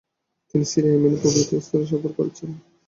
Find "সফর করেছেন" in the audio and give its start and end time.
1.91-2.49